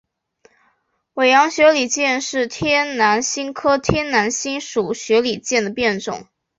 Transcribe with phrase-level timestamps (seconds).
[1.13, 6.25] 绥阳雪里见是天南星科天南星属雪里见的变种。